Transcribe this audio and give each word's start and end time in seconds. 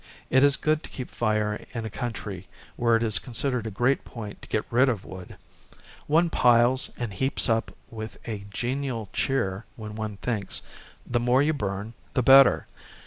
It 0.31 0.43
is 0.43 0.57
good 0.57 0.81
to 0.81 0.89
keep 0.89 1.11
fire 1.11 1.63
in 1.75 1.85
a 1.85 1.89
country 1.91 2.47
where 2.75 2.95
it 2.95 3.03
is 3.03 3.19
considered 3.19 3.67
a 3.67 3.69
great 3.69 4.03
point 4.03 4.41
to 4.41 4.47
get 4.49 4.65
rid 4.71 4.89
of 4.89 5.05
wood. 5.05 5.37
One 6.07 6.31
piles 6.31 6.89
and 6.97 7.13
heaps 7.13 7.47
up 7.47 7.75
with 7.91 8.17
a 8.25 8.45
genial 8.51 9.09
cheer 9.13 9.65
when 9.75 9.93
one 9.93 10.17
thinks, 10.17 10.63
"The 11.05 11.19
more 11.19 11.43
you 11.43 11.53
burn, 11.53 11.93
the 12.15 12.23
better." 12.23 12.65